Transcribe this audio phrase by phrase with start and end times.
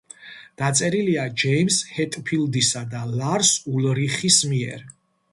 [0.59, 4.83] დაწერილია ჯეიმზ ჰეტფილდისა და ლარს ულრიხის მიერ.